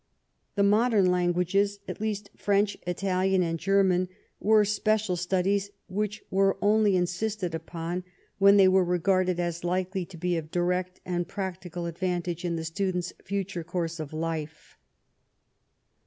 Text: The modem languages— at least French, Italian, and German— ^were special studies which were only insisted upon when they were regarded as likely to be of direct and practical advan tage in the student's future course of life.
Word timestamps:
The 0.55 0.63
modem 0.63 1.05
languages— 1.05 1.77
at 1.87 2.01
least 2.01 2.31
French, 2.35 2.75
Italian, 2.87 3.43
and 3.43 3.59
German— 3.59 4.09
^were 4.43 4.67
special 4.67 5.15
studies 5.15 5.69
which 5.87 6.23
were 6.31 6.57
only 6.59 6.95
insisted 6.95 7.53
upon 7.53 8.03
when 8.39 8.57
they 8.57 8.67
were 8.67 8.83
regarded 8.83 9.39
as 9.39 9.63
likely 9.63 10.03
to 10.07 10.17
be 10.17 10.37
of 10.37 10.49
direct 10.49 11.01
and 11.05 11.27
practical 11.27 11.83
advan 11.83 12.23
tage 12.23 12.43
in 12.43 12.55
the 12.55 12.65
student's 12.65 13.13
future 13.23 13.63
course 13.63 13.99
of 13.99 14.11
life. 14.11 14.75